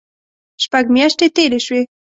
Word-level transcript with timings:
شپږ 0.63 0.85
میاشتې 0.95 1.27
تېرې 1.35 1.59
شوې. 1.65 1.81